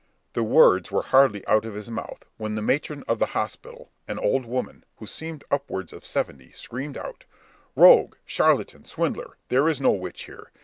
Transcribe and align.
The 0.33 0.41
words 0.41 0.89
were 0.89 1.03
hardly 1.03 1.45
out 1.45 1.63
of 1.63 1.75
his 1.75 1.91
mouth, 1.91 2.25
when 2.37 2.55
the 2.55 2.63
matron 2.63 3.03
of 3.07 3.19
the 3.19 3.27
hospital, 3.37 3.91
an 4.07 4.17
old 4.17 4.47
woman, 4.47 4.83
who 4.97 5.05
seemed 5.05 5.43
upwards 5.51 5.93
of 5.93 6.07
seventy, 6.07 6.51
screamed 6.53 6.97
out, 6.97 7.25
"Rogue, 7.75 8.15
charlatan, 8.25 8.85
swindler, 8.85 9.37
there 9.49 9.69
is 9.69 9.79
no 9.79 9.91
witch 9.91 10.23
here. 10.23 10.49